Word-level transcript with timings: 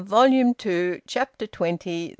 VOLUME 0.03 0.55
TWO, 0.55 0.99
CHAPTER 1.05 1.45
TWENTY 1.45 2.05
ONE. 2.05 2.09